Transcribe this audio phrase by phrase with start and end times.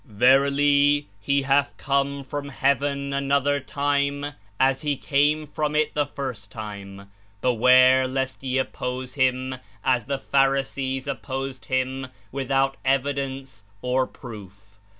[0.03, 6.51] "Verily, He hath come from heaven another time as He came from it the first
[6.51, 13.13] time; beware lest ye op pose Him as the Pharisees opposed Him without evi I
[13.13, 14.79] 12 dence or proof.